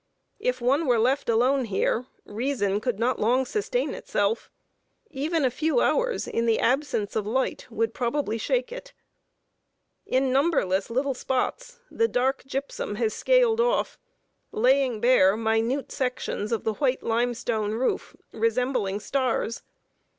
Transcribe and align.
If 0.39 0.61
one 0.61 0.87
were 0.87 0.97
left 0.97 1.29
alone 1.29 1.65
here, 1.65 2.07
reason 2.25 2.81
could 2.81 2.97
not 2.97 3.19
long 3.19 3.45
sustain 3.45 3.93
itself. 3.93 4.49
Even 5.11 5.45
a 5.45 5.51
few 5.51 5.79
hours, 5.79 6.27
in 6.27 6.47
the 6.47 6.57
absence 6.59 7.15
of 7.15 7.27
light, 7.27 7.67
would 7.69 7.93
probably 7.93 8.39
shake 8.39 8.71
it. 8.71 8.93
In 10.07 10.33
numberless 10.33 10.89
little 10.89 11.13
spots, 11.13 11.81
the 11.91 12.07
dark 12.07 12.43
gypsum 12.47 12.95
has 12.95 13.13
scaled 13.13 13.59
off, 13.61 13.99
laying 14.51 15.01
bare 15.01 15.37
minute 15.37 15.91
sections 15.91 16.51
of 16.51 16.63
the 16.63 16.73
white 16.73 17.03
limestone 17.03 17.73
roof, 17.73 18.15
resembling 18.31 18.99
stars. 18.99 19.61